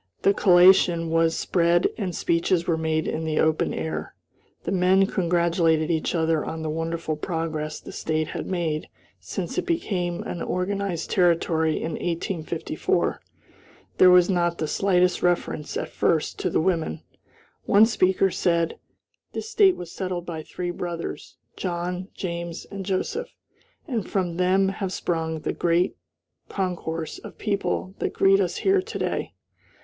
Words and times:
The 0.23 0.33
collation 0.33 1.11
was 1.11 1.37
spread 1.37 1.89
and 1.95 2.15
speeches 2.15 2.65
were 2.65 2.75
made 2.75 3.07
in 3.07 3.23
the 3.23 3.39
open 3.39 3.71
air. 3.71 4.15
The 4.63 4.71
men 4.71 5.05
congratulated 5.05 5.91
each 5.91 6.15
other 6.15 6.43
on 6.43 6.63
the 6.63 6.71
wonderful 6.71 7.15
progress 7.15 7.79
the 7.79 7.91
State 7.91 8.29
had 8.29 8.47
made 8.47 8.89
since 9.19 9.59
it 9.59 9.67
became 9.67 10.23
an 10.23 10.41
organized 10.41 11.11
Territory 11.11 11.77
in 11.77 11.91
1854. 11.91 13.21
There 13.99 14.09
was 14.09 14.27
not 14.27 14.57
the 14.57 14.67
slightest 14.67 15.21
reference, 15.21 15.77
at 15.77 15.87
first, 15.89 16.39
to 16.39 16.49
the 16.49 16.59
women. 16.59 17.03
One 17.65 17.85
speaker 17.85 18.31
said: 18.31 18.79
"This 19.33 19.51
State 19.51 19.75
was 19.75 19.91
settled 19.91 20.25
by 20.25 20.41
three 20.41 20.71
brothers, 20.71 21.37
John, 21.55 22.07
James, 22.15 22.65
and 22.71 22.83
Joseph, 22.83 23.35
and 23.87 24.09
from 24.09 24.37
them 24.37 24.69
have 24.69 24.91
sprung 24.91 25.41
the 25.41 25.53
great 25.53 25.95
concourse 26.49 27.19
of 27.19 27.37
people 27.37 27.93
that 27.99 28.13
greet 28.13 28.39
us 28.39 28.57
here 28.65 28.81
to 28.81 28.97
day." 28.97 29.33